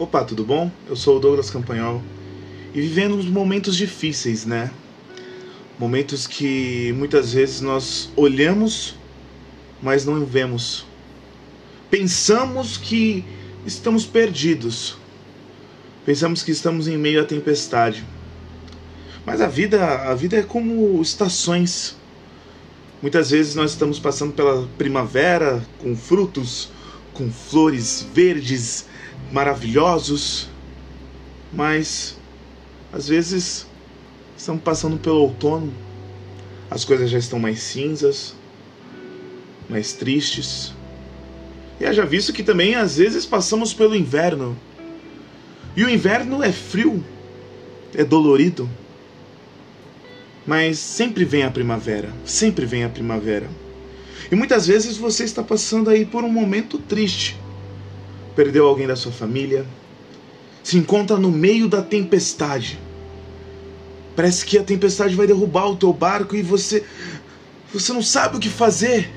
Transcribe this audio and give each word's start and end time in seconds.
Opa, 0.00 0.24
tudo 0.24 0.42
bom? 0.42 0.72
Eu 0.88 0.96
sou 0.96 1.18
o 1.18 1.20
Douglas 1.20 1.50
Campanhol 1.50 2.00
e 2.74 2.80
vivendo 2.80 3.16
uns 3.16 3.26
momentos 3.26 3.76
difíceis, 3.76 4.46
né? 4.46 4.70
Momentos 5.78 6.26
que 6.26 6.90
muitas 6.96 7.34
vezes 7.34 7.60
nós 7.60 8.10
olhamos, 8.16 8.96
mas 9.82 10.06
não 10.06 10.24
vemos. 10.24 10.86
Pensamos 11.90 12.78
que 12.78 13.22
estamos 13.66 14.06
perdidos. 14.06 14.96
Pensamos 16.06 16.42
que 16.42 16.50
estamos 16.50 16.88
em 16.88 16.96
meio 16.96 17.20
à 17.20 17.24
tempestade. 17.26 18.02
Mas 19.26 19.42
a 19.42 19.48
vida, 19.48 19.84
a 19.84 20.14
vida 20.14 20.38
é 20.38 20.42
como 20.42 20.98
estações. 21.02 21.94
Muitas 23.02 23.30
vezes 23.32 23.54
nós 23.54 23.72
estamos 23.72 23.98
passando 23.98 24.32
pela 24.32 24.66
primavera 24.78 25.62
com 25.78 25.94
frutos, 25.94 26.70
com 27.20 27.30
flores 27.30 28.06
verdes 28.14 28.86
maravilhosos, 29.30 30.48
mas 31.52 32.18
às 32.90 33.08
vezes 33.08 33.66
estamos 34.34 34.62
passando 34.62 34.96
pelo 34.96 35.20
outono, 35.20 35.70
as 36.70 36.82
coisas 36.82 37.10
já 37.10 37.18
estão 37.18 37.38
mais 37.38 37.60
cinzas, 37.60 38.34
mais 39.68 39.92
tristes. 39.92 40.72
E 41.78 41.84
haja 41.84 42.06
visto 42.06 42.32
que 42.32 42.42
também 42.42 42.74
às 42.74 42.96
vezes 42.96 43.26
passamos 43.26 43.74
pelo 43.74 43.94
inverno. 43.94 44.56
E 45.76 45.84
o 45.84 45.90
inverno 45.90 46.42
é 46.42 46.50
frio, 46.50 47.04
é 47.94 48.02
dolorido. 48.02 48.66
Mas 50.46 50.78
sempre 50.78 51.26
vem 51.26 51.42
a 51.42 51.50
primavera, 51.50 52.10
sempre 52.24 52.64
vem 52.64 52.82
a 52.82 52.88
primavera. 52.88 53.46
E 54.30 54.36
muitas 54.36 54.66
vezes 54.66 54.96
você 54.96 55.24
está 55.24 55.42
passando 55.42 55.90
aí 55.90 56.06
por 56.06 56.22
um 56.22 56.30
momento 56.30 56.78
triste. 56.78 57.36
Perdeu 58.36 58.66
alguém 58.66 58.86
da 58.86 58.94
sua 58.94 59.10
família, 59.10 59.66
se 60.62 60.76
encontra 60.76 61.16
no 61.16 61.30
meio 61.30 61.68
da 61.68 61.82
tempestade. 61.82 62.78
Parece 64.14 64.44
que 64.44 64.56
a 64.56 64.62
tempestade 64.62 65.14
vai 65.16 65.26
derrubar 65.26 65.68
o 65.68 65.76
teu 65.76 65.92
barco 65.92 66.36
e 66.36 66.42
você 66.42 66.84
você 67.72 67.92
não 67.92 68.02
sabe 68.02 68.36
o 68.36 68.40
que 68.40 68.48
fazer. 68.48 69.10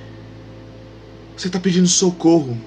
Você 1.35 1.47
está 1.47 1.59
pedindo 1.59 1.87
socorro. 1.87 2.57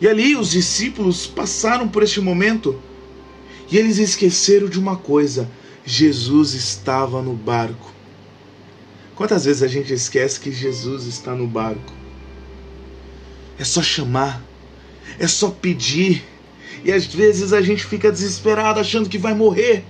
E 0.00 0.08
ali 0.08 0.36
os 0.36 0.50
discípulos 0.50 1.26
passaram 1.26 1.88
por 1.88 2.02
este 2.02 2.20
momento 2.20 2.80
e 3.70 3.76
eles 3.76 3.98
esqueceram 3.98 4.68
de 4.68 4.78
uma 4.78 4.96
coisa: 4.96 5.48
Jesus 5.84 6.54
estava 6.54 7.20
no 7.20 7.34
barco. 7.34 7.92
Quantas 9.20 9.44
vezes 9.44 9.62
a 9.62 9.68
gente 9.68 9.92
esquece 9.92 10.40
que 10.40 10.50
Jesus 10.50 11.04
está 11.04 11.34
no 11.34 11.46
barco? 11.46 11.92
É 13.58 13.64
só 13.64 13.82
chamar, 13.82 14.42
é 15.18 15.26
só 15.26 15.50
pedir, 15.50 16.24
e 16.82 16.90
às 16.90 17.04
vezes 17.04 17.52
a 17.52 17.60
gente 17.60 17.84
fica 17.84 18.10
desesperado 18.10 18.80
achando 18.80 19.10
que 19.10 19.18
vai 19.18 19.34
morrer, 19.34 19.84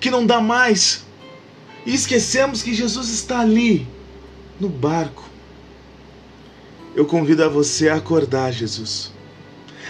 que 0.00 0.10
não 0.10 0.24
dá 0.24 0.40
mais, 0.40 1.04
e 1.84 1.94
esquecemos 1.94 2.62
que 2.62 2.72
Jesus 2.72 3.10
está 3.10 3.40
ali, 3.40 3.86
no 4.58 4.70
barco. 4.70 5.28
Eu 6.96 7.04
convido 7.04 7.44
a 7.44 7.48
você 7.50 7.90
a 7.90 7.96
acordar, 7.96 8.50
Jesus, 8.50 9.12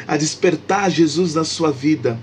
a 0.05 0.17
despertar 0.17 0.91
Jesus 0.91 1.37
na 1.37 1.45
sua 1.45 1.71
vida 1.71 2.19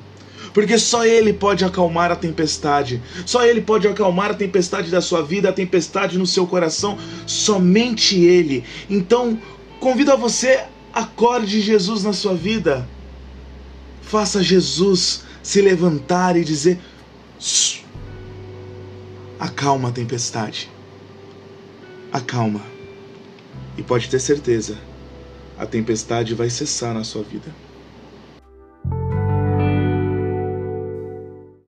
porque 0.54 0.78
só 0.78 1.06
Ele 1.06 1.34
pode 1.34 1.64
acalmar 1.64 2.12
a 2.12 2.16
tempestade, 2.16 3.02
só 3.26 3.46
Ele 3.46 3.62
pode 3.62 3.88
acalmar 3.88 4.32
a 4.32 4.36
tempestade 4.36 4.90
da 4.90 5.02
sua 5.02 5.24
vida, 5.24 5.50
a 5.50 5.54
tempestade 5.54 6.18
no 6.18 6.26
seu 6.26 6.46
coração, 6.46 6.98
somente 7.26 8.20
Ele. 8.20 8.64
Então, 8.90 9.40
convido 9.80 10.12
a 10.12 10.16
você, 10.16 10.64
acorde 10.94 11.62
Jesus 11.62 12.04
na 12.04 12.14
sua 12.14 12.34
vida, 12.34 12.88
faça 14.02 14.44
Jesus 14.44 15.24
se 15.42 15.62
levantar 15.62 16.36
e 16.36 16.44
dizer: 16.44 16.80
acalma 19.40 19.90
a 19.90 19.92
tempestade, 19.92 20.70
acalma, 22.12 22.62
e 23.78 23.84
pode 23.84 24.10
ter 24.10 24.20
certeza, 24.20 24.78
a 25.58 25.66
tempestade 25.66 26.36
vai 26.36 26.50
cessar 26.50 26.94
na 26.94 27.04
sua 27.04 27.24
vida. 27.24 27.52